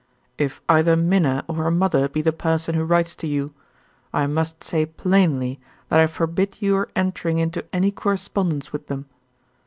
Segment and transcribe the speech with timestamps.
[0.39, 3.53] If either Minna or her mother be the person who writes to you,
[4.11, 9.05] I must say plainly that I forbid your entering into any correspondence with them.